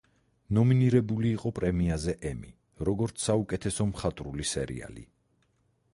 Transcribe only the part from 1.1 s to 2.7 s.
იყო პრემიაზე ემი